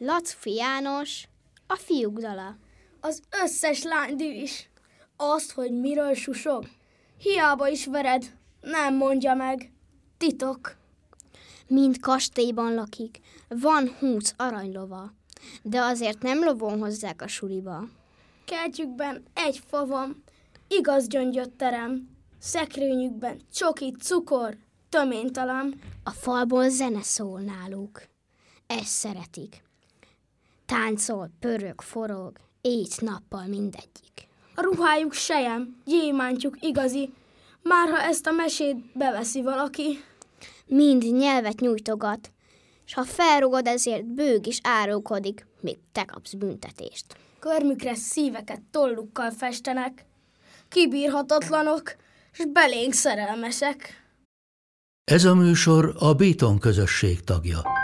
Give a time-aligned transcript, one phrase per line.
[0.00, 1.28] Lacfi János,
[1.66, 2.56] a fiúk dala.
[3.00, 4.70] Az összes lány is.
[5.16, 6.68] Azt, hogy miről susog,
[7.18, 9.72] hiába is vered, nem mondja meg.
[10.18, 10.76] Titok.
[11.66, 15.12] Mind kastélyban lakik, van húsz aranylova,
[15.62, 17.88] de azért nem lovon hozzák a suliba.
[18.44, 20.22] Kertjükben egy fa van,
[20.68, 22.08] igaz gyöngyötterem,
[22.38, 24.56] szekrényükben csoki, cukor,
[24.88, 25.80] töménytalan.
[26.04, 28.02] A falból zene szól náluk.
[28.66, 29.66] Ezt szeretik.
[30.72, 34.28] Táncol, pörög, forog, éjt-nappal mindegyik.
[34.54, 37.12] A ruhájuk sejem, gyémántjuk igazi,
[37.62, 40.04] már ha ezt a mesét beveszi valaki.
[40.66, 42.32] Mind nyelvet nyújtogat,
[42.86, 47.16] és ha felrugod ezért bőg is árulkodik, még te kapsz büntetést.
[47.38, 50.04] Körmükre szíveket tollukkal festenek,
[50.68, 51.96] kibírhatatlanok,
[52.32, 54.06] és belénk szerelmesek.
[55.04, 57.77] Ez a műsor a Béton közösség tagja.